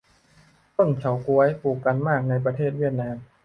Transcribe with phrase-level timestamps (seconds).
[0.77, 3.17] ต้นเฉาก๊วย ปลูกกันมากในประเทศเวียดนาม